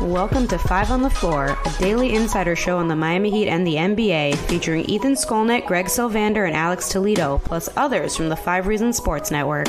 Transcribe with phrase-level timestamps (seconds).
[0.00, 3.64] Welcome to Five on the Floor, a daily insider show on the Miami Heat and
[3.64, 8.66] the NBA, featuring Ethan Skolnick, Greg Sylvander, and Alex Toledo, plus others from the Five
[8.66, 9.68] Reasons Sports Network.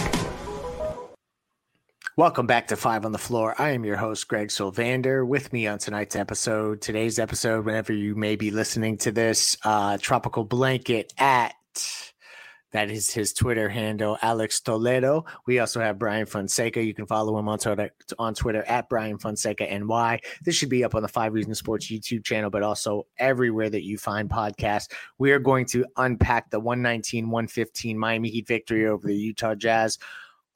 [2.18, 3.54] Welcome back to Five on the Floor.
[3.60, 5.26] I am your host, Greg Sylvander.
[5.26, 10.00] With me on tonight's episode, today's episode, whenever you may be listening to this, uh,
[10.02, 11.54] Tropical Blanket at
[12.76, 15.24] that is his Twitter handle, Alex Toledo.
[15.48, 16.84] We also have Brian Fonseca.
[16.84, 20.20] You can follow him on Twitter, on Twitter at Brian Fonseca NY.
[20.44, 23.86] This should be up on the Five Reasons Sports YouTube channel, but also everywhere that
[23.86, 24.92] you find podcasts.
[25.18, 29.98] We are going to unpack the 119 115 Miami Heat victory over the Utah Jazz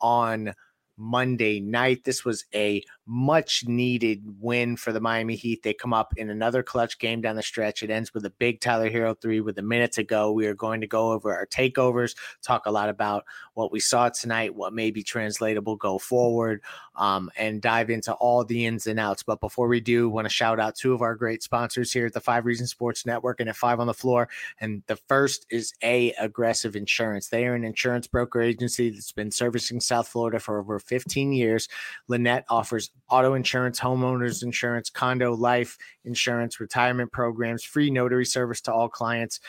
[0.02, 0.54] on
[0.98, 2.04] Monday night.
[2.04, 5.64] This was a much needed win for the Miami Heat.
[5.64, 7.82] They come up in another clutch game down the stretch.
[7.82, 10.32] It ends with a big Tyler Herro three with a minute to go.
[10.32, 13.26] We are going to go over our takeovers, talk a lot about
[13.56, 16.62] what we saw tonight, what may be translatable go forward,
[16.96, 19.24] um, and dive into all the ins and outs.
[19.24, 22.14] But before we do, want to shout out two of our great sponsors here at
[22.14, 24.30] the Five Reasons Sports Network and at Five on the Floor.
[24.62, 27.30] And the first is A Aggressive Insurance.
[27.30, 31.68] They are an insurance broker agency that's been servicing South Florida for over 15 years.
[32.08, 38.74] Lynette offers auto insurance, homeowners insurance, condo, life insurance, retirement programs, free notary service to
[38.74, 39.40] all clients.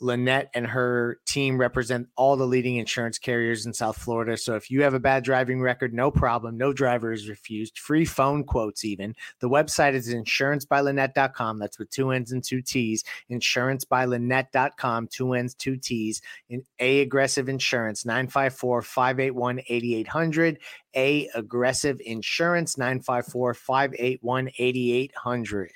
[0.00, 4.36] Lynette and her team represent all the leading insurance carriers in South Florida.
[4.36, 6.56] So if you have a bad driving record, no problem.
[6.56, 7.78] No driver is refused.
[7.78, 9.14] Free phone quotes, even.
[9.40, 11.58] The website is insurancebylynette.com.
[11.58, 13.04] That's with two N's and two T's.
[13.30, 16.22] Insurancebylynette.com, two N's, two T's.
[16.48, 20.58] In A Aggressive Insurance, 954 581 8800.
[20.94, 25.72] A Aggressive Insurance, 954 581 8800.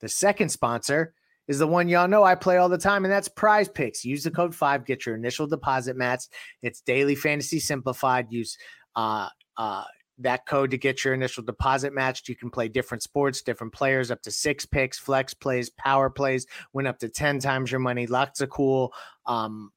[0.00, 1.14] The second sponsor
[1.48, 4.04] is the one y'all know I play all the time, and that's Prize Picks.
[4.04, 6.30] Use the code five, get your initial deposit matched.
[6.62, 8.26] It's daily fantasy simplified.
[8.30, 8.56] Use
[8.94, 9.84] uh uh
[10.18, 12.28] that code to get your initial deposit matched.
[12.28, 16.46] You can play different sports, different players, up to six picks, flex plays, power plays,
[16.72, 18.06] win up to 10 times your money.
[18.06, 18.92] Lots of cool
[19.26, 19.72] um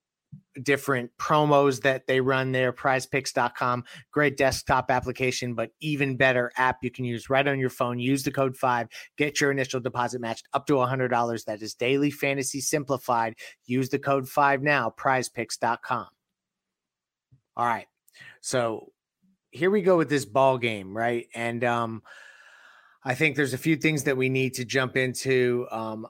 [0.63, 6.89] different promos that they run there prizepicks.com great desktop application but even better app you
[6.89, 7.99] can use right on your phone.
[7.99, 12.11] Use the code 5 get your initial deposit matched up to $100 that is daily
[12.11, 13.35] fantasy simplified.
[13.65, 16.07] Use the code 5 now prizepicks.com
[17.57, 17.87] all right.
[18.41, 18.91] So
[19.51, 21.27] here we go with this ball game right?
[21.33, 22.03] And um
[23.05, 25.67] I think there's a few things that we need to jump into.
[25.69, 26.07] Um,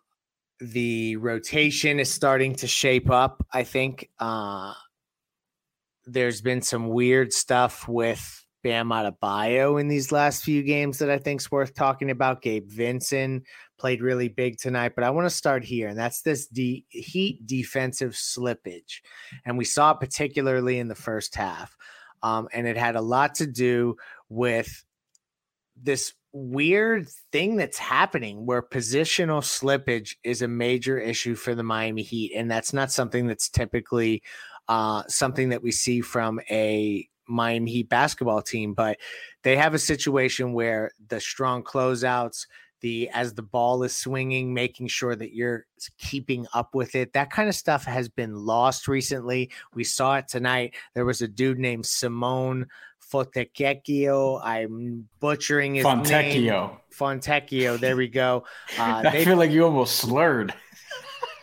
[0.59, 3.45] the rotation is starting to shape up.
[3.51, 4.73] I think uh,
[6.05, 11.19] there's been some weird stuff with Bam Adebayo in these last few games that I
[11.19, 12.41] think is worth talking about.
[12.41, 13.43] Gabe Vincent
[13.77, 17.45] played really big tonight, but I want to start here, and that's this de- Heat
[17.45, 19.01] defensive slippage,
[19.45, 21.75] and we saw it particularly in the first half,
[22.23, 23.97] um, and it had a lot to do
[24.29, 24.83] with
[25.75, 32.03] this weird thing that's happening where positional slippage is a major issue for the Miami
[32.03, 32.33] Heat.
[32.35, 34.21] And that's not something that's typically
[34.67, 38.97] uh, something that we see from a Miami Heat basketball team, but
[39.43, 42.47] they have a situation where the strong closeouts,
[42.81, 45.65] the as the ball is swinging, making sure that you're
[45.97, 47.13] keeping up with it.
[47.13, 49.51] That kind of stuff has been lost recently.
[49.73, 50.75] We saw it tonight.
[50.93, 52.67] There was a dude named Simone
[53.11, 54.41] Fontecchio.
[54.43, 56.69] I'm butchering his Fontecchio.
[56.69, 56.77] name.
[56.93, 57.79] Fontecchio.
[57.79, 58.45] There we go.
[58.77, 60.53] Uh, I feel like you almost slurred.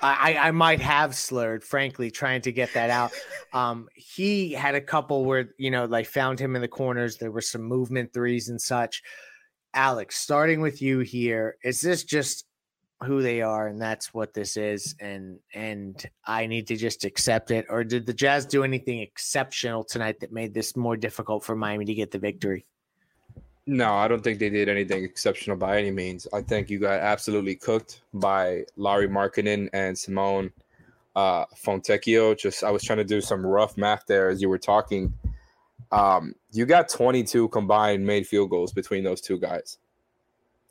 [0.03, 3.13] I, I might have slurred, frankly, trying to get that out.
[3.53, 7.19] Um, he had a couple where you know, like found him in the corners.
[7.19, 9.03] There were some movement threes and such.
[9.75, 12.45] Alex, starting with you here, is this just
[13.05, 17.51] who they are and that's what this is and and I need to just accept
[17.51, 21.57] it or did the Jazz do anything exceptional tonight that made this more difficult for
[21.57, 22.67] Miami to get the victory?
[23.67, 26.27] No, I don't think they did anything exceptional by any means.
[26.33, 30.51] I think you got absolutely cooked by Lauri Markkanen and Simone
[31.15, 32.37] uh, Fontecchio.
[32.37, 35.15] Just I was trying to do some rough math there as you were talking.
[35.93, 39.79] Um, you got 22 combined made field goals between those two guys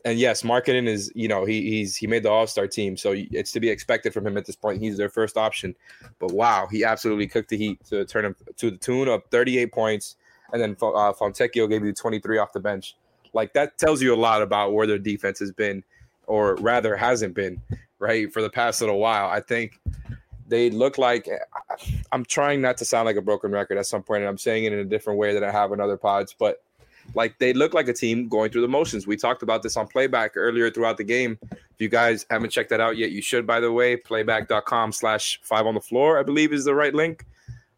[0.05, 3.13] and yes, Markkanen is you know he he's he made the All Star team, so
[3.15, 4.81] it's to be expected from him at this point.
[4.81, 5.75] He's their first option,
[6.19, 9.71] but wow, he absolutely cooked the Heat to turn him to the tune of 38
[9.71, 10.15] points,
[10.53, 12.95] and then uh, Fontecchio gave you 23 off the bench.
[13.33, 15.83] Like that tells you a lot about where their defense has been,
[16.27, 17.61] or rather hasn't been,
[17.99, 19.29] right for the past little while.
[19.29, 19.79] I think
[20.47, 21.29] they look like
[22.11, 24.65] I'm trying not to sound like a broken record at some point, and I'm saying
[24.65, 26.61] it in a different way than I have in other pods, but
[27.13, 29.07] like they look like a team going through the motions.
[29.07, 31.37] We talked about this on playback earlier throughout the game.
[31.51, 33.95] If you guys haven't checked that out yet, you should, by the way.
[33.95, 37.25] Playback.com slash five on the floor, I believe is the right link.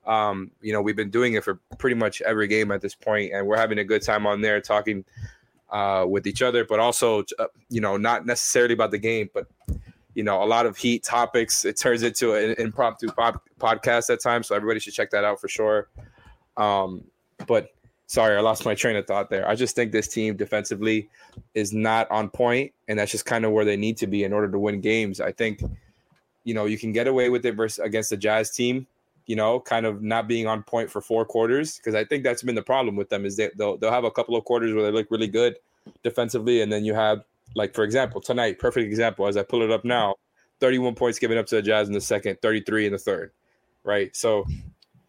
[0.06, 3.32] Um, you know, we've been doing it for pretty much every game at this point,
[3.34, 5.06] and we're having a good time on there talking
[5.70, 9.48] uh, with each other, but also, uh, you know, not necessarily about the game, but
[10.14, 11.66] you know, a lot of heat topics.
[11.66, 15.42] It turns into an impromptu pod- podcast at times, so everybody should check that out
[15.42, 15.90] for sure.
[16.58, 17.06] Um,
[17.48, 17.70] but
[18.08, 19.48] sorry, I lost my train of thought there.
[19.48, 21.10] I just think this team defensively
[21.54, 24.34] is not on point, and that's just kind of where they need to be in
[24.34, 25.20] order to win games.
[25.22, 25.62] I think,
[26.44, 28.88] you know, you can get away with it versus against the Jazz team,
[29.26, 32.44] you know, kind of not being on point for four quarters because I think that's
[32.44, 34.84] been the problem with them is that they'll they'll have a couple of quarters where
[34.84, 35.58] they look really good
[36.04, 37.24] defensively, and then you have
[37.56, 40.16] like for example tonight, perfect example as I pull it up now,
[40.60, 43.32] 31 points given up to the Jazz in the second, 33 in the third,
[43.84, 44.16] right?
[44.16, 44.46] So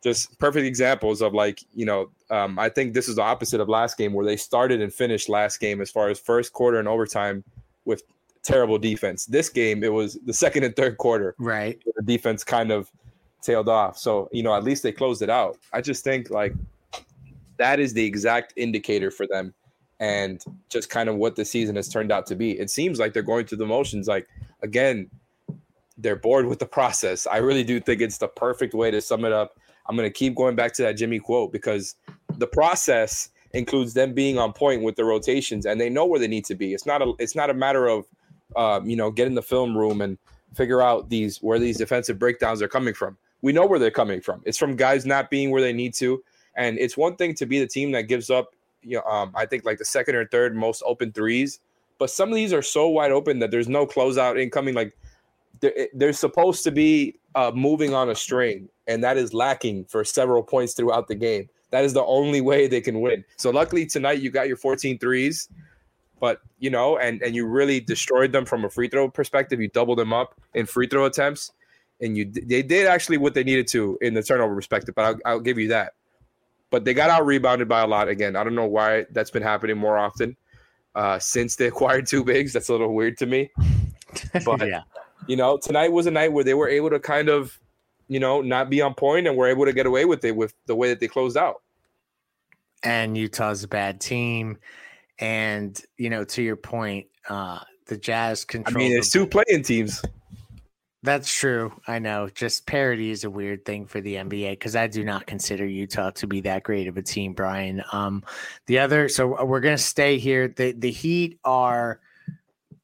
[0.04, 3.68] just perfect examples of like you know um, i think this is the opposite of
[3.68, 6.86] last game where they started and finished last game as far as first quarter and
[6.86, 7.42] overtime
[7.84, 8.02] with
[8.44, 9.26] terrible defense.
[9.26, 11.34] This game it was the second and third quarter.
[11.38, 11.82] Right.
[11.96, 12.90] The defense kind of
[13.42, 13.98] tailed off.
[13.98, 15.58] So you know at least they closed it out.
[15.72, 16.54] I just think like
[17.56, 19.54] that is the exact indicator for them
[20.00, 22.52] and just kind of what the season has turned out to be.
[22.58, 24.06] It seems like they're going through the motions.
[24.06, 24.28] Like
[24.62, 25.10] again
[25.96, 27.26] they're bored with the process.
[27.26, 30.12] I really do think it's the perfect way to sum it up I'm going to
[30.12, 31.96] keep going back to that Jimmy quote because
[32.38, 36.28] the process includes them being on point with the rotations and they know where they
[36.28, 36.74] need to be.
[36.74, 38.06] It's not a it's not a matter of
[38.56, 40.18] um, you know get in the film room and
[40.54, 43.16] figure out these where these defensive breakdowns are coming from.
[43.42, 44.42] We know where they're coming from.
[44.44, 46.22] It's from guys not being where they need to,
[46.56, 48.54] and it's one thing to be the team that gives up.
[48.82, 51.60] You know, um, I think like the second or third most open threes,
[51.98, 54.74] but some of these are so wide open that there's no closeout incoming.
[54.74, 54.96] Like
[55.60, 60.04] they're, they're supposed to be uh, moving on a string, and that is lacking for
[60.04, 61.48] several points throughout the game.
[61.70, 63.24] That is the only way they can win.
[63.36, 65.48] So luckily tonight you got your 14 threes,
[66.20, 69.60] but you know, and and you really destroyed them from a free throw perspective.
[69.60, 71.52] You doubled them up in free throw attempts,
[72.00, 74.94] and you they did actually what they needed to in the turnover perspective.
[74.94, 75.94] But I'll, I'll give you that.
[76.70, 78.36] But they got out rebounded by a lot again.
[78.36, 80.36] I don't know why that's been happening more often
[80.94, 82.52] uh, since they acquired two bigs.
[82.52, 83.50] That's a little weird to me.
[84.44, 84.82] But yeah
[85.26, 87.58] you know, tonight was a night where they were able to kind of,
[88.08, 90.54] you know, not be on point and were able to get away with it with
[90.66, 91.62] the way that they closed out.
[92.82, 94.58] And Utah's a bad team.
[95.18, 98.84] And, you know, to your point, uh, the Jazz control.
[98.84, 100.02] I mean, it's two playing teams.
[101.02, 101.72] That's true.
[101.86, 102.30] I know.
[102.34, 106.10] Just parity is a weird thing for the NBA because I do not consider Utah
[106.12, 107.82] to be that great of a team, Brian.
[107.92, 108.24] Um,
[108.66, 110.48] the other, so we're gonna stay here.
[110.48, 112.00] The the Heat are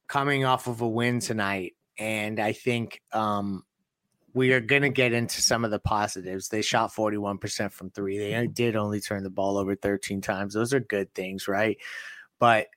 [0.07, 3.62] coming off of a win tonight and I think um,
[4.34, 6.49] we are going to get into some of the positives.
[6.49, 8.18] They shot 41% from three.
[8.18, 8.52] They mm-hmm.
[8.52, 10.54] did only turn the ball over 13 times.
[10.54, 11.78] Those are good things, right?
[12.38, 12.68] But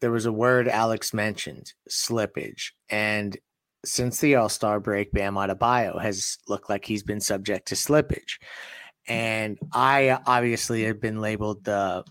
[0.00, 2.72] there was a word Alex mentioned slippage.
[2.88, 3.36] And
[3.84, 8.38] since the All Star break, Bam Adebayo has looked like he's been subject to slippage.
[9.06, 12.04] And I obviously have been labeled the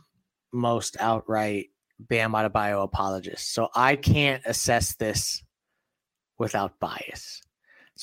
[0.51, 1.69] most outright
[1.99, 5.43] Bam Adebayo apologist, so I can't assess this
[6.37, 7.41] without bias.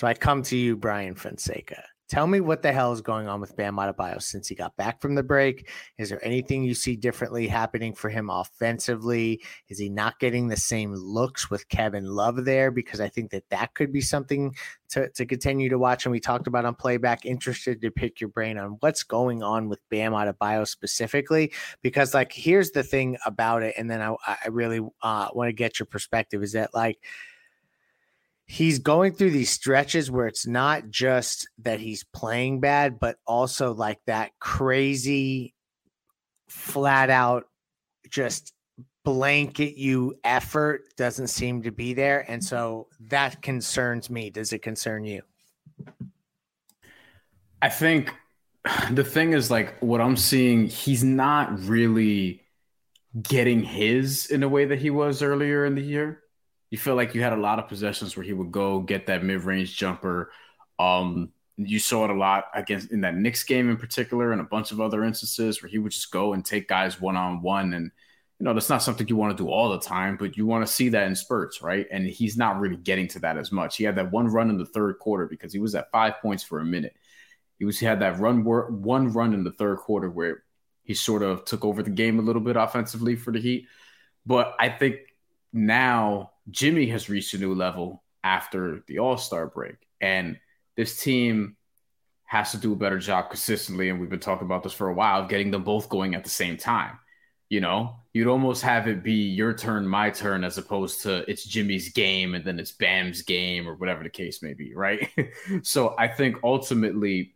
[0.01, 1.85] So I come to you, Brian Fonseca.
[2.09, 4.99] Tell me what the hell is going on with Bam Adebayo since he got back
[5.03, 5.69] from the break.
[5.99, 9.43] Is there anything you see differently happening for him offensively?
[9.69, 12.71] Is he not getting the same looks with Kevin Love there?
[12.71, 14.55] Because I think that that could be something
[14.89, 16.07] to, to continue to watch.
[16.07, 17.27] And we talked about on playback.
[17.27, 21.53] Interested to pick your brain on what's going on with Bam Adebayo specifically.
[21.83, 25.53] Because like here's the thing about it, and then I, I really uh, want to
[25.53, 26.43] get your perspective.
[26.43, 26.99] Is that like
[28.51, 33.73] he's going through these stretches where it's not just that he's playing bad, but also
[33.73, 35.55] like that crazy,
[36.49, 37.45] flat out,
[38.11, 38.53] just
[39.05, 42.29] blanket you effort doesn't seem to be there.
[42.29, 44.31] And so that concerns me.
[44.31, 45.23] Does it concern you?
[47.63, 48.13] I think
[48.91, 52.43] the thing is like what I'm seeing, he's not really
[53.23, 56.20] getting his in a way that he was earlier in the year
[56.71, 59.25] you feel like you had a lot of possessions where he would go get that
[59.25, 60.31] mid range jumper.
[60.79, 64.45] Um, you saw it a lot against in that Knicks game in particular, and a
[64.45, 67.75] bunch of other instances where he would just go and take guys one on one.
[67.75, 67.91] And
[68.39, 70.67] you know that's not something you want to do all the time, but you want
[70.67, 71.87] to see that in spurts, right?
[71.91, 73.77] And he's not really getting to that as much.
[73.77, 76.43] He had that one run in the third quarter because he was at five points
[76.43, 76.95] for a minute.
[77.59, 80.45] He was he had that run one run in the third quarter where
[80.85, 83.67] he sort of took over the game a little bit offensively for the Heat.
[84.25, 84.97] But I think
[85.53, 89.77] now Jimmy has reached a new level after the All Star break.
[90.01, 90.39] And
[90.77, 91.57] this team
[92.25, 93.89] has to do a better job consistently.
[93.89, 96.25] And we've been talking about this for a while, of getting them both going at
[96.25, 96.99] the same time.
[97.49, 101.45] You know, you'd almost have it be your turn, my turn, as opposed to it's
[101.45, 105.11] Jimmy's game and then it's Bam's game or whatever the case may be, right?
[105.63, 107.35] so I think ultimately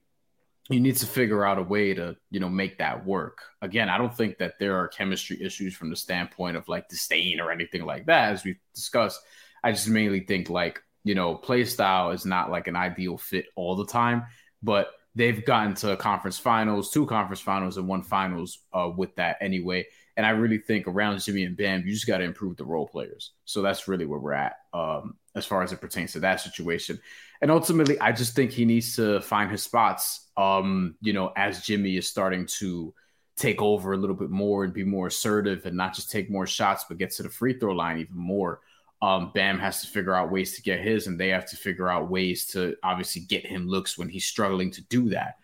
[0.71, 3.43] you need to figure out a way to you know make that work.
[3.63, 7.41] Again i don't think that there are chemistry issues from the standpoint of like disdain
[7.41, 9.21] or anything like that as we've discussed.
[9.63, 13.47] I just mainly think like you know play style is not like an ideal fit
[13.57, 14.25] all the time
[14.63, 19.37] but they've gotten to conference finals two conference finals and one finals uh, with that
[19.41, 19.87] anyway.
[20.17, 22.89] And i really think around jimmy and bam you just got to improve the role
[22.89, 23.33] players.
[23.45, 24.57] So that's really where we're at.
[24.73, 26.99] Um, as far as it pertains to that situation
[27.45, 30.31] and ultimately, I just think he needs to find his spots.
[30.35, 32.95] Um, you know, as Jimmy is starting to
[33.37, 36.47] take over a little bit more and be more assertive and not just take more
[36.47, 38.61] shots, but get to the free throw line even more.
[39.03, 41.91] Um, Bam has to figure out ways to get his, and they have to figure
[41.91, 45.35] out ways to obviously get him looks when he's struggling to do that.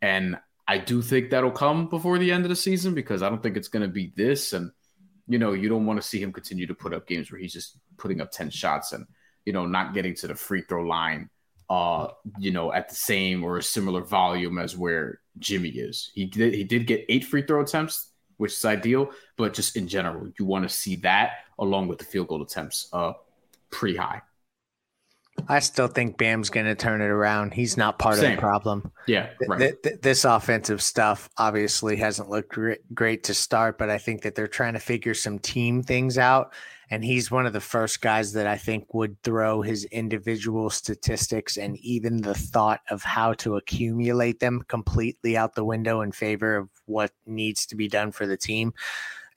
[0.00, 3.42] And I do think that'll come before the end of the season because I don't
[3.42, 4.54] think it's going to be this.
[4.54, 4.70] And,
[5.28, 7.52] you know, you don't want to see him continue to put up games where he's
[7.52, 9.06] just putting up 10 shots and,
[9.44, 11.30] you know, not getting to the free throw line
[11.70, 16.10] uh, you know, at the same or a similar volume as where Jimmy is.
[16.14, 19.86] He did he did get eight free throw attempts, which is ideal, but just in
[19.86, 23.12] general, you want to see that along with the field goal attempts uh
[23.70, 24.20] pretty high.
[25.48, 27.54] I still think Bam's going to turn it around.
[27.54, 28.32] He's not part Same.
[28.32, 28.92] of the problem.
[29.06, 29.58] Yeah, right.
[29.58, 32.58] Th- th- this offensive stuff obviously hasn't looked
[32.92, 36.52] great to start, but I think that they're trying to figure some team things out
[36.90, 41.56] and he's one of the first guys that I think would throw his individual statistics
[41.56, 46.56] and even the thought of how to accumulate them completely out the window in favor
[46.56, 48.74] of what needs to be done for the team.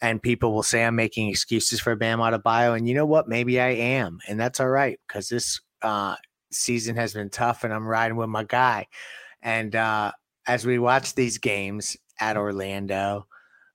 [0.02, 3.30] And people will say I'm making excuses for Bam Adebayo, and you know what?
[3.30, 6.16] Maybe I am, and that's all right because this uh,
[6.52, 8.88] season has been tough, and I'm riding with my guy.
[9.42, 10.12] And uh,
[10.46, 13.28] as we watch these games at Orlando,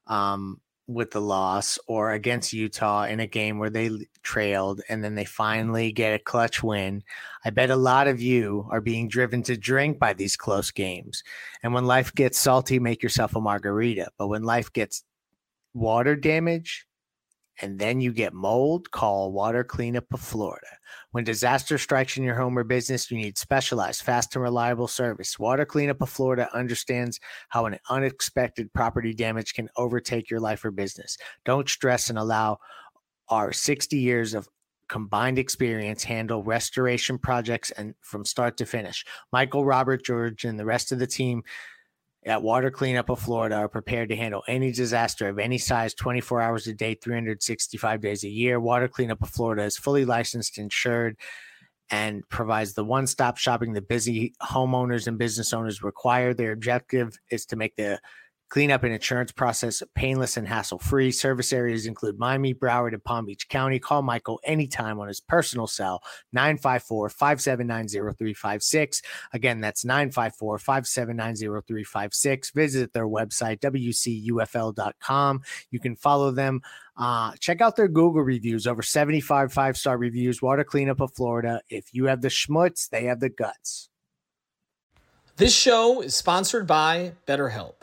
[0.06, 3.90] um, with the loss or against Utah in a game where they
[4.22, 5.30] trailed and then they mm-hmm.
[5.30, 7.04] finally get a clutch win.
[7.44, 11.22] I bet a lot of you are being driven to drink by these close games.
[11.62, 14.08] And when life gets salty, make yourself a margarita.
[14.16, 15.04] But when life gets
[15.74, 16.87] water damage,
[17.60, 20.66] and then you get mold, call Water Cleanup of Florida.
[21.10, 25.38] When disaster strikes in your home or business, you need specialized, fast, and reliable service.
[25.38, 30.70] Water Cleanup of Florida understands how an unexpected property damage can overtake your life or
[30.70, 31.18] business.
[31.44, 32.58] Don't stress and allow
[33.28, 34.48] our 60 years of
[34.88, 39.04] combined experience handle restoration projects and from start to finish.
[39.32, 41.42] Michael, Robert, George, and the rest of the team
[42.28, 46.42] at Water Cleanup of Florida are prepared to handle any disaster of any size 24
[46.42, 48.60] hours a day, 365 days a year.
[48.60, 51.16] Water Cleanup of Florida is fully licensed, insured,
[51.90, 56.34] and provides the one stop shopping the busy homeowners and business owners require.
[56.34, 57.98] Their objective is to make the
[58.48, 61.12] Cleanup and insurance process painless and hassle free.
[61.12, 63.78] Service areas include Miami, Broward, and Palm Beach County.
[63.78, 66.02] Call Michael anytime on his personal cell,
[66.32, 69.02] 954 579 0356.
[69.32, 72.50] Again, that's 954 579 0356.
[72.50, 75.42] Visit their website, wcufl.com.
[75.70, 76.62] You can follow them.
[76.96, 80.42] Uh, check out their Google reviews, over 75 five star reviews.
[80.42, 81.60] Water Cleanup of Florida.
[81.68, 83.88] If you have the schmutz, they have the guts.
[85.36, 87.82] This show is sponsored by BetterHelp.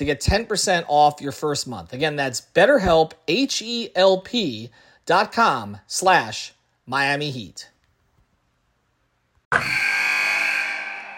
[0.00, 1.92] to get 10% off your first month.
[1.92, 4.70] Again, that's betterhelp, H-E-L-P
[5.04, 6.54] dot com slash
[6.86, 7.68] Miami Heat.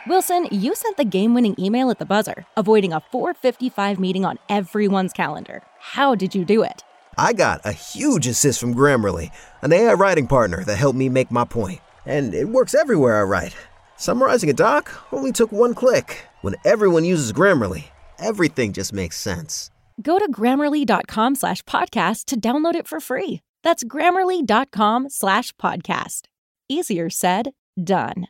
[0.09, 5.12] Wilson, you sent the game-winning email at the buzzer, avoiding a 455 meeting on everyone's
[5.12, 5.62] calendar.
[5.79, 6.83] How did you do it?
[7.17, 11.31] I got a huge assist from Grammarly, an AI writing partner that helped me make
[11.31, 11.79] my point.
[12.05, 13.55] And it works everywhere I write.
[13.97, 16.27] Summarizing a doc only took one click.
[16.41, 17.91] When everyone uses Grammarly,
[18.23, 19.71] everything just makes sense.
[20.00, 23.41] Go to grammarly.com slash podcast to download it for free.
[23.62, 26.23] That's grammarly.com slash podcast.
[26.69, 27.50] Easier said,
[27.83, 28.29] done.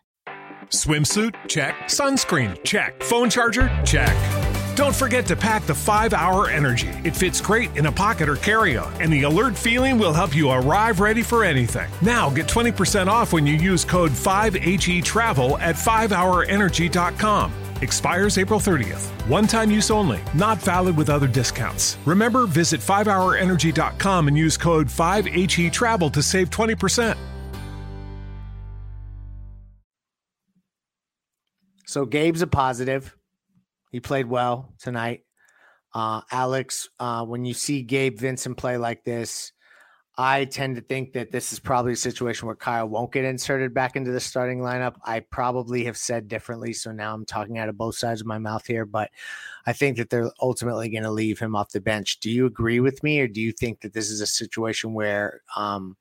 [0.69, 1.35] Swimsuit?
[1.49, 1.75] Check.
[1.85, 2.63] Sunscreen?
[2.65, 3.03] Check.
[3.03, 3.69] Phone charger?
[3.85, 4.17] Check.
[4.75, 6.89] Don't forget to pack the 5 Hour Energy.
[7.05, 10.35] It fits great in a pocket or carry on, and the alert feeling will help
[10.35, 11.91] you arrive ready for anything.
[12.01, 17.53] Now get 20% off when you use code 5HE Travel at 5hourenergy.com.
[17.83, 19.11] Expires April 30th.
[19.29, 21.99] One time use only, not valid with other discounts.
[22.07, 27.19] Remember, visit 5hourenergy.com and use code 5HE Travel to save 20%.
[31.93, 33.15] So Gabe's a positive.
[33.91, 35.25] He played well tonight.
[35.95, 39.53] Uh, Alex, uh, when you see Gabe Vincent play like this,
[40.19, 43.73] I tend to think that this is probably a situation where Kyle won't get inserted
[43.73, 44.97] back into the starting lineup.
[45.05, 48.37] I probably have said differently, so now I'm talking out of both sides of my
[48.37, 49.11] mouth here, but
[49.65, 52.21] I think that they're ultimately going to leave him off the bench.
[52.21, 55.41] Do you agree with me, or do you think that this is a situation where
[55.57, 55.97] um,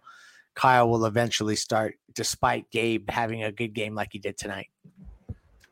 [0.55, 4.67] Kyle will eventually start, despite Gabe having a good game like he did tonight?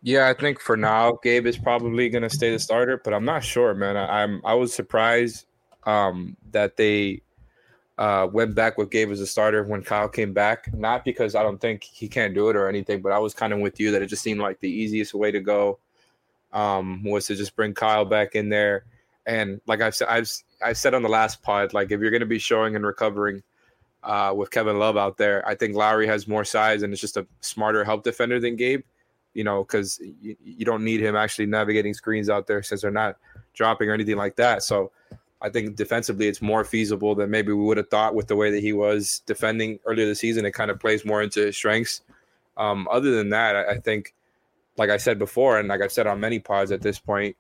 [0.02, 3.26] Yeah, I think for now Gabe is probably going to stay the starter, but I'm
[3.26, 3.98] not sure, man.
[3.98, 5.46] I, I'm I was surprised
[5.84, 7.22] um, that they
[8.00, 10.74] uh, went back with Gabe as a starter when Kyle came back.
[10.74, 13.52] Not because I don't think he can't do it or anything, but I was kind
[13.52, 15.80] of with you that it just seemed like the easiest way to go
[16.54, 18.86] um, was to just bring Kyle back in there.
[19.26, 20.32] And like I've said, I've
[20.64, 23.44] I said on the last pod, like if you're going to be showing and recovering
[24.02, 27.18] uh, with Kevin Love out there, I think Lowry has more size and is just
[27.18, 28.82] a smarter help defender than Gabe.
[29.34, 32.92] You know, because you, you don't need him actually navigating screens out there since they're
[32.92, 33.18] not
[33.54, 34.64] dropping or anything like that.
[34.64, 34.92] So
[35.42, 38.52] I think defensively it's more feasible than maybe we would have thought with the way
[38.52, 40.46] that he was defending earlier this season.
[40.46, 42.02] It kind of plays more into his strengths.
[42.58, 44.14] Um, other than that, I, I, think,
[44.78, 47.38] like I said before, and like I've said on many pods at this point,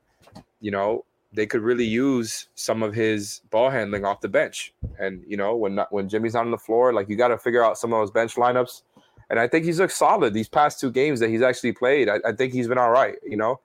[0.62, 4.74] you know, they could really use some of his ball handling off the bench.
[4.98, 7.38] And you know, when not, when Jimmy's not on the floor, like you got to
[7.38, 8.82] figure out some of those bench lineups.
[9.30, 12.10] And I think he's looked solid these past two games that he's actually played.
[12.10, 13.16] I, I think he's been all right.
[13.24, 13.60] You know,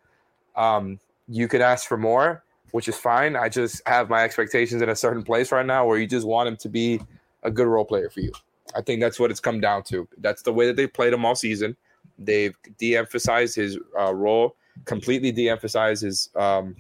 [0.57, 2.45] um, you could ask for more
[2.75, 3.37] which is fine.
[3.37, 6.49] I just have my expectations in a certain place right now where you just want
[6.49, 7.01] him to be
[7.45, 8.33] a good role player for you.
[8.75, 10.09] I think that's what it's come down to.
[10.19, 11.77] That's the way that they played him all season.
[12.19, 14.57] They've de-emphasized his uh, role,
[14.87, 16.75] completely de-emphasized his um,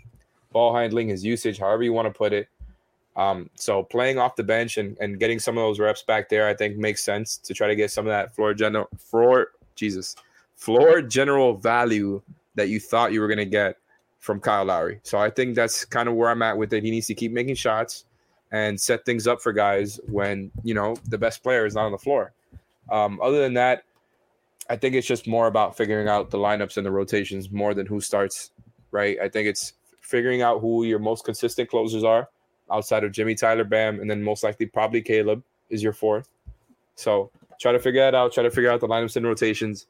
[0.50, 2.48] ball handling, his usage, however you want to put it.
[3.14, 6.48] Um, so playing off the bench and, and getting some of those reps back there,
[6.48, 10.16] I think makes sense to try to get some of that floor general floor Jesus
[10.57, 12.20] floor general value
[12.57, 13.76] that you thought you were going to get
[14.24, 15.00] from Kyle Lowry.
[15.02, 16.82] So I think that's kind of where I'm at with it.
[16.82, 18.06] He needs to keep making shots
[18.50, 21.92] and set things up for guys when, you know, the best player is not on
[21.92, 22.32] the floor.
[22.90, 23.84] Um, other than that,
[24.70, 27.84] I think it's just more about figuring out the lineups and the rotations more than
[27.84, 28.52] who starts,
[28.92, 29.18] right?
[29.20, 32.26] I think it's figuring out who your most consistent closers are
[32.72, 36.30] outside of Jimmy, Tyler, Bam, and then most likely probably Caleb is your fourth.
[36.94, 38.32] So try to figure that out.
[38.32, 39.87] Try to figure out the lineups and rotations.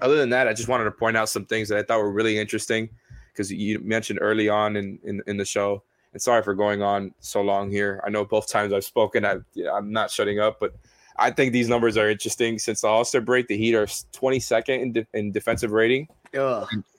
[0.00, 2.12] Other than that, I just wanted to point out some things that I thought were
[2.12, 2.90] really interesting
[3.38, 5.80] because you mentioned early on in, in, in the show.
[6.12, 8.02] And sorry for going on so long here.
[8.04, 9.36] I know both times I've spoken, I,
[9.72, 10.74] I'm not shutting up, but
[11.16, 12.58] I think these numbers are interesting.
[12.58, 16.08] Since the All Star break, the Heat are 22nd in, de- in defensive rating.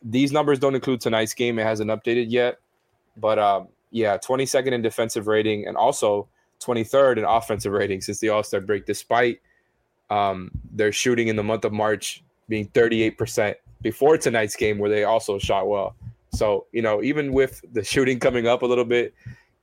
[0.02, 2.60] These numbers don't include tonight's game; it hasn't updated yet.
[3.18, 6.28] But um, yeah, 22nd in defensive rating, and also
[6.62, 9.40] 23rd in offensive rating since the All Star break, despite
[10.10, 15.04] um, their shooting in the month of March being 38% before tonight's game, where they
[15.04, 15.96] also shot well.
[16.40, 19.14] So you know, even with the shooting coming up a little bit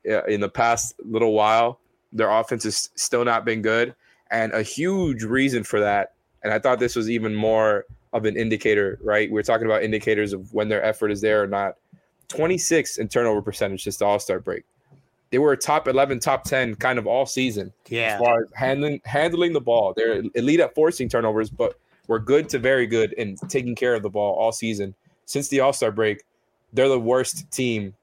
[0.08, 1.80] uh, in the past little while,
[2.12, 3.94] their offense has still not been good.
[4.30, 8.36] And a huge reason for that, and I thought this was even more of an
[8.36, 9.30] indicator, right?
[9.30, 11.76] We're talking about indicators of when their effort is there or not.
[12.28, 14.64] 26 in turnover percentage since the All Star break.
[15.30, 17.72] They were top 11, top 10 kind of all season.
[17.88, 18.14] Yeah.
[18.14, 19.92] As far as handling, handling the ball.
[19.96, 24.02] They're elite at forcing turnovers, but we're good to very good in taking care of
[24.02, 24.94] the ball all season.
[25.24, 26.22] Since the All Star break,
[26.72, 27.94] they're the worst team.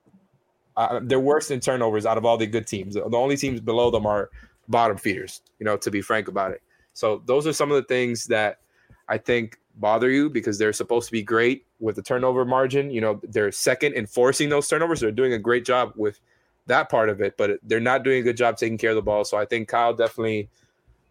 [0.75, 2.95] Uh, they're worst in turnovers out of all the good teams.
[2.95, 4.29] The only teams below them are
[4.67, 6.61] bottom feeders, you know, to be frank about it.
[6.93, 8.59] So those are some of the things that
[9.07, 12.91] I think bother you because they're supposed to be great with the turnover margin.
[12.91, 14.99] You know, they're second in forcing those turnovers.
[14.99, 16.19] They're doing a great job with
[16.67, 19.01] that part of it, but they're not doing a good job taking care of the
[19.01, 19.25] ball.
[19.25, 20.49] So I think Kyle definitely,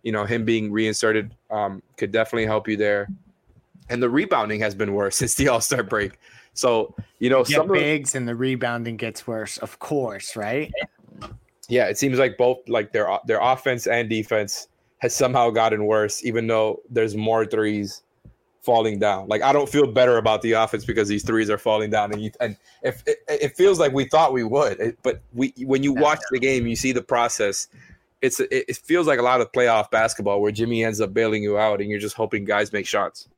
[0.03, 3.09] you know, him being reinserted um, could definitely help you there.
[3.89, 6.19] And the rebounding has been worse since the All Star break.
[6.55, 10.71] So you know, you some bigs and the rebounding gets worse, of course, right?
[11.69, 14.69] Yeah, it seems like both like their their offense and defense
[14.99, 18.03] has somehow gotten worse, even though there's more threes
[18.63, 19.29] falling down.
[19.29, 22.23] Like I don't feel better about the offense because these threes are falling down, and
[22.23, 25.83] you, and if it, it, feels like we thought we would, it, but we when
[25.83, 27.69] you watch the game, you see the process.
[28.21, 31.43] It's it, it feels like a lot of playoff basketball where Jimmy ends up bailing
[31.43, 33.29] you out, and you're just hoping guys make shots.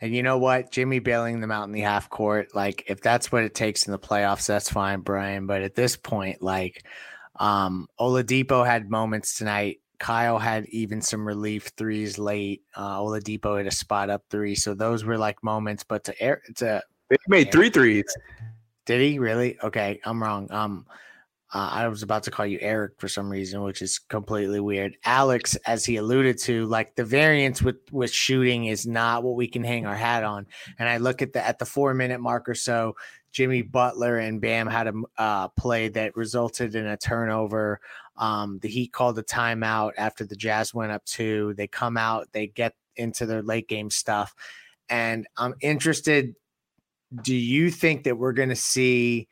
[0.00, 0.70] And you know what?
[0.70, 3.92] Jimmy bailing them out in the half court, like if that's what it takes in
[3.92, 5.46] the playoffs, that's fine, Brian.
[5.46, 6.84] But at this point, like
[7.38, 9.80] um Oladipo had moments tonight.
[9.98, 12.62] Kyle had even some relief threes late.
[12.74, 14.54] Uh Oladipo had a spot up three.
[14.54, 15.84] So those were like moments.
[15.84, 18.04] But to air to he made three threes.
[18.84, 19.58] Did he really?
[19.62, 20.50] Okay, I'm wrong.
[20.52, 20.86] Um
[21.56, 24.98] uh, I was about to call you Eric for some reason, which is completely weird.
[25.06, 29.48] Alex, as he alluded to, like the variance with with shooting is not what we
[29.48, 30.46] can hang our hat on.
[30.78, 32.94] And I look at the at the four minute mark or so,
[33.32, 37.80] Jimmy Butler and Bam had a uh, play that resulted in a turnover.
[38.18, 41.54] Um, the Heat called a timeout after the Jazz went up two.
[41.56, 44.34] They come out, they get into their late game stuff,
[44.90, 46.34] and I'm interested.
[47.22, 49.28] Do you think that we're going to see?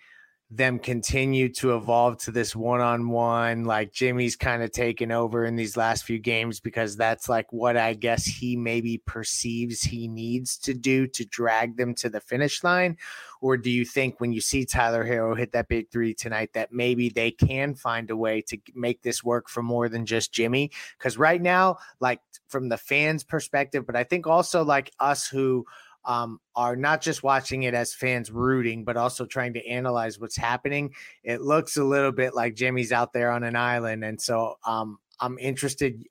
[0.51, 5.77] Them continue to evolve to this one-on-one like Jimmy's kind of taken over in these
[5.77, 10.75] last few games because that's like what I guess he maybe perceives he needs to
[10.75, 12.99] do to drag them to the finish line?
[13.41, 16.73] Or do you think when you see Tyler Herro hit that big 3 tonight that
[16.73, 20.71] maybe they can find a way to make this work for more than just Jimmy?
[20.99, 25.65] Cuz right now like from the fans perspective but I think also like us who
[26.05, 30.37] um, are not just watching it as fans rooting, but also trying to analyze what's
[30.37, 30.95] happening.
[31.23, 34.05] It looks a little bit like Jimmy's out there on an island.
[34.05, 36.05] And so um, I'm interested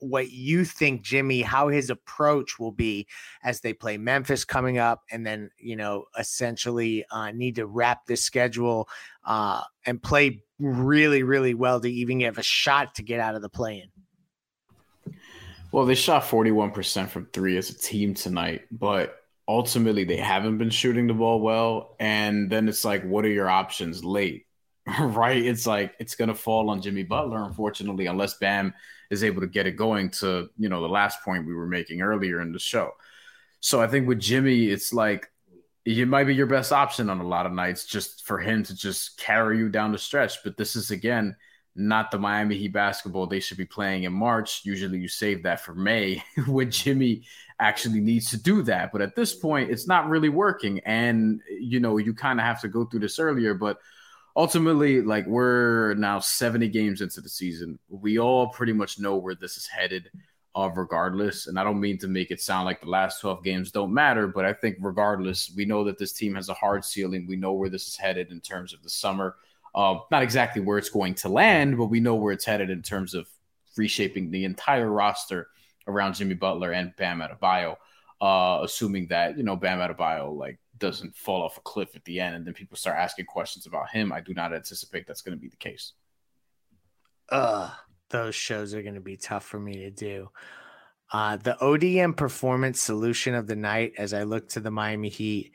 [0.00, 3.06] what you think Jimmy how his approach will be
[3.42, 8.06] as they play Memphis coming up and then you know essentially uh, need to wrap
[8.06, 8.88] this schedule
[9.24, 13.42] uh, and play really really well to even have a shot to get out of
[13.42, 15.14] the play in.
[15.70, 19.17] Well, they shot 41% from 3 as a team tonight, but
[19.48, 21.96] ultimately they haven't been shooting the ball well.
[21.98, 24.46] And then it's like, what are your options late?
[25.00, 25.42] right?
[25.42, 28.74] It's like it's gonna fall on Jimmy Butler, unfortunately, unless Bam
[29.10, 32.02] is able to get it going to, you know, the last point we were making
[32.02, 32.92] earlier in the show.
[33.60, 35.30] So I think with Jimmy, it's like
[35.84, 38.76] it might be your best option on a lot of nights just for him to
[38.76, 40.42] just carry you down the stretch.
[40.44, 41.36] But this is again
[41.74, 44.62] not the Miami Heat basketball they should be playing in March.
[44.64, 47.24] Usually you save that for May when Jimmy
[47.60, 48.92] actually needs to do that.
[48.92, 50.80] But at this point, it's not really working.
[50.84, 53.54] And, you know, you kind of have to go through this earlier.
[53.54, 53.78] But
[54.36, 57.78] ultimately, like we're now 70 games into the season.
[57.88, 60.10] We all pretty much know where this is headed.
[60.56, 63.70] Uh, regardless, and I don't mean to make it sound like the last 12 games
[63.70, 67.28] don't matter, but I think regardless, we know that this team has a hard ceiling.
[67.28, 69.36] We know where this is headed in terms of the summer.
[69.72, 72.82] Uh, not exactly where it's going to land, but we know where it's headed in
[72.82, 73.28] terms of
[73.76, 75.48] reshaping the entire roster
[75.88, 77.76] around Jimmy Butler and Bam Adebayo.
[78.20, 82.20] uh, assuming that you know Bam Adebayo like doesn't fall off a cliff at the
[82.20, 84.12] end, and then people start asking questions about him.
[84.12, 85.92] I do not anticipate that's going to be the case.
[87.30, 87.70] Uh,
[88.10, 90.30] those shows are going to be tough for me to do.
[91.12, 95.52] Uh, the ODM performance solution of the night, as I look to the Miami Heat,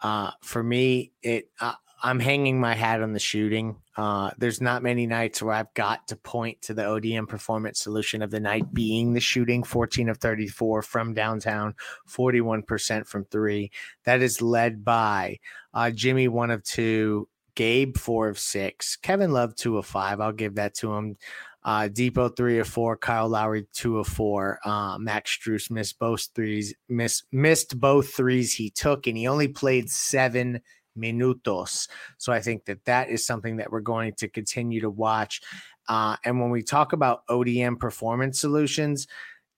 [0.00, 3.76] uh, for me, it uh, I'm hanging my hat on the shooting.
[3.96, 8.20] Uh, there's not many nights where I've got to point to the ODM performance solution
[8.20, 11.74] of the night being the shooting 14 of 34 from downtown,
[12.08, 13.70] 41% from three.
[14.04, 15.38] That is led by
[15.72, 20.20] uh, Jimmy, one of two, Gabe, four of six, Kevin Love, two of five.
[20.20, 21.16] I'll give that to him.
[21.64, 24.60] Uh, Dipo three of four, Kyle Lowry two of four.
[24.64, 29.48] Uh, Max Strus missed both threes, miss, missed both threes he took, and he only
[29.48, 30.60] played seven
[30.96, 31.88] minutos.
[32.18, 35.40] So I think that that is something that we're going to continue to watch.
[35.88, 39.06] Uh, and when we talk about ODM performance solutions,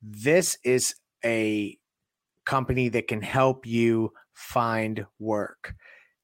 [0.03, 1.77] this is a
[2.45, 5.75] company that can help you find work.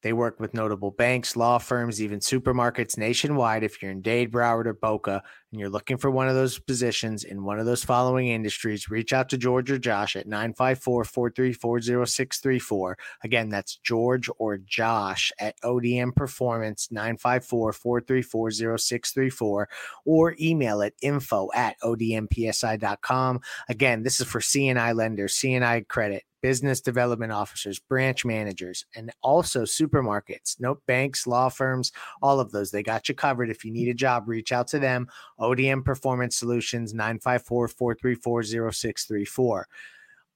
[0.05, 3.63] They work with notable banks, law firms, even supermarkets nationwide.
[3.63, 7.23] If you're in Dade, Broward, or Boca, and you're looking for one of those positions
[7.23, 12.05] in one of those following industries, reach out to George or Josh at 954 434
[12.05, 12.97] 0634.
[13.23, 19.69] Again, that's George or Josh at ODM Performance 954 434 0634
[20.05, 23.39] or email at info at odmpsi.com.
[23.69, 29.63] Again, this is for CNI lenders, CNI credit business development officers, branch managers, and also
[29.63, 32.69] supermarkets, note banks, law firms, all of those.
[32.69, 33.49] They got you covered.
[33.49, 35.07] If you need a job, reach out to them.
[35.39, 39.67] ODM Performance Solutions, 954 434 0634.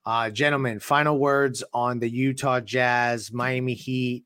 [0.03, 4.25] Uh, gentlemen, final words on the Utah Jazz Miami Heat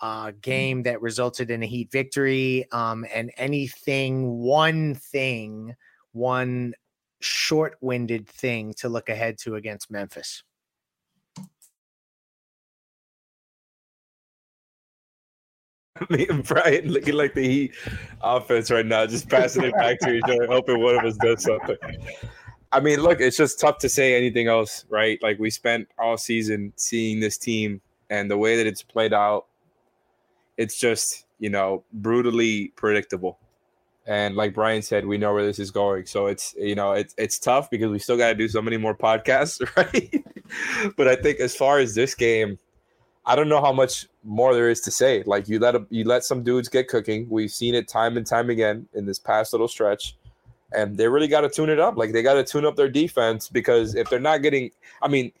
[0.00, 5.74] uh, game that resulted in a Heat victory, um, and anything, one thing,
[6.12, 6.74] one
[7.18, 10.44] short winded thing to look ahead to against Memphis.
[16.10, 17.74] Me and Brian looking like the Heat
[18.20, 21.42] offense right now, just passing it back to each other, hoping one of us does
[21.44, 21.76] something.
[22.72, 25.22] I mean, look, it's just tough to say anything else, right?
[25.22, 27.80] Like we spent all season seeing this team
[28.10, 29.46] and the way that it's played out,
[30.56, 33.38] it's just, you know, brutally predictable.
[34.06, 36.06] And like Brian said, we know where this is going.
[36.06, 38.76] So it's, you know, it's it's tough because we still got to do so many
[38.76, 40.24] more podcasts, right?
[40.96, 42.58] but I think as far as this game,
[43.26, 45.22] I don't know how much more there is to say.
[45.24, 47.26] Like you let a, you let some dudes get cooking.
[47.30, 50.16] We've seen it time and time again in this past little stretch,
[50.72, 51.96] and they really got to tune it up.
[51.96, 55.32] Like they got to tune up their defense because if they're not getting, I mean,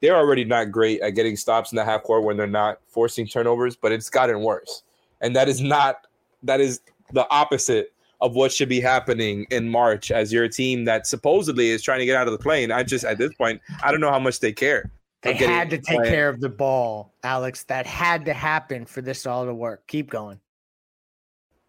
[0.00, 3.26] they're already not great at getting stops in the half court when they're not forcing
[3.26, 4.82] turnovers, but it's gotten worse,
[5.20, 6.06] and that is not
[6.42, 6.80] that is
[7.12, 11.82] the opposite of what should be happening in March as your team that supposedly is
[11.82, 12.72] trying to get out of the play-in.
[12.72, 14.90] I just at this point, I don't know how much they care.
[15.22, 17.64] They had to take care of the ball, Alex.
[17.64, 19.86] That had to happen for this all to work.
[19.88, 20.38] Keep going.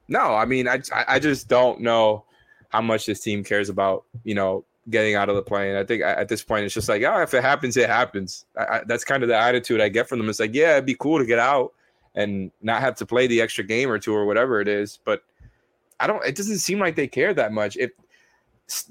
[0.08, 2.26] No, I mean, I I just don't know
[2.70, 5.76] how much this team cares about you know getting out of the play-in.
[5.76, 8.46] I think at this point it's just like, oh, if it happens, it happens.
[8.58, 10.30] I, I, that's kind of the attitude I get from them.
[10.30, 11.74] It's like, yeah, it'd be cool to get out
[12.16, 15.00] and not have to play the extra game or two or whatever it is.
[15.04, 15.24] But
[16.00, 16.24] I don't.
[16.26, 17.78] It doesn't seem like they care that much.
[17.78, 17.92] If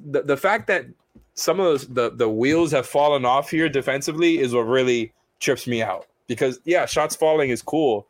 [0.05, 0.87] the the fact that
[1.38, 5.66] some of those, the the wheels have fallen off here defensively is what really trips
[5.66, 8.07] me out because yeah, shots falling is cool,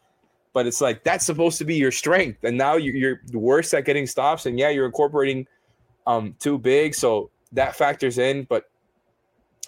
[0.53, 3.85] but it's like that's supposed to be your strength, and now you're, you're worse at
[3.85, 5.47] getting stops, and yeah, you're incorporating
[6.07, 8.71] um too big, so that factors in, but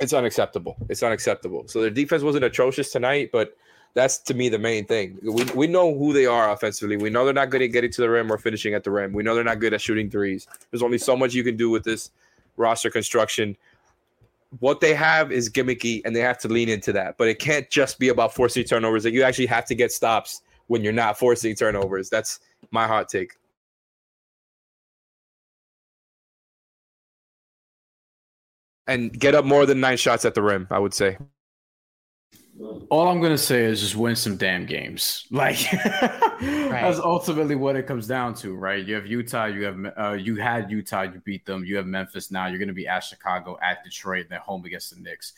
[0.01, 0.77] it's unacceptable.
[0.89, 1.69] It's unacceptable.
[1.69, 3.55] So their defense wasn't atrocious tonight, but
[3.93, 5.19] that's to me the main thing.
[5.23, 6.97] We, we know who they are offensively.
[6.97, 9.13] We know they're not good at getting to the rim or finishing at the rim.
[9.13, 10.47] We know they're not good at shooting threes.
[10.71, 12.11] There's only so much you can do with this
[12.61, 13.57] roster construction.
[14.61, 17.17] What they have is gimmicky, and they have to lean into that.
[17.19, 19.03] But it can't just be about forcing turnovers.
[19.03, 22.09] That you actually have to get stops when you're not forcing turnovers.
[22.09, 23.33] That's my hot take.
[28.87, 31.17] And get up more than nine shots at the rim, I would say.
[32.91, 35.27] All I'm gonna say is just win some damn games.
[35.31, 36.83] Like right.
[36.83, 38.85] that's ultimately what it comes down to, right?
[38.85, 41.65] You have Utah, you have uh, you had Utah, you beat them.
[41.65, 42.47] You have Memphis now.
[42.47, 45.33] You're gonna be at Chicago, at Detroit, and then home against the Knicks.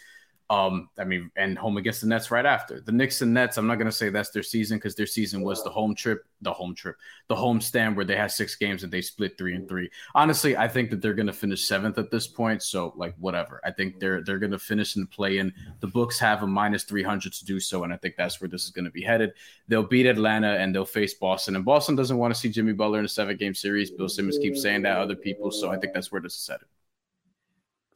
[0.50, 2.81] Um, I mean, and home against the Nets right after.
[2.81, 5.40] The Knicks and Nets, I'm not going to say that's their season because their season
[5.40, 6.96] was the home trip, the home trip,
[7.28, 9.88] the home stand where they had six games and they split three and three.
[10.14, 12.62] Honestly, I think that they're going to finish seventh at this point.
[12.62, 13.62] So, like, whatever.
[13.64, 15.55] I think they're they're going to finish and play in.
[15.81, 18.64] The books have a minus 300 to do so, and I think that's where this
[18.64, 19.33] is going to be headed.
[19.68, 22.98] They'll beat Atlanta and they'll face Boston, and Boston doesn't want to see Jimmy Butler
[22.98, 23.90] in a seven game series.
[23.90, 25.50] Bill Simmons keeps saying that, other people.
[25.50, 26.66] So, I think that's where this is headed.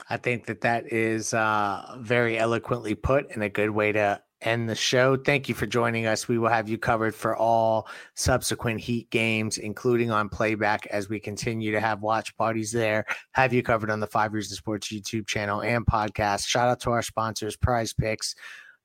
[0.08, 4.68] I think that that is uh, very eloquently put and a good way to end
[4.68, 5.16] the show.
[5.16, 6.28] Thank you for joining us.
[6.28, 11.18] We will have you covered for all subsequent Heat games, including on playback as we
[11.18, 13.04] continue to have watch parties there.
[13.32, 16.46] Have you covered on the Five Reasons Sports YouTube channel and podcast.
[16.46, 18.34] Shout out to our sponsors, Prize Picks.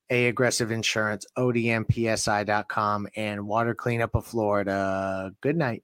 [0.10, 5.31] A Aggressive Insurance, ODMPSI.com, and Water Cleanup of Florida.
[5.39, 5.84] Good night.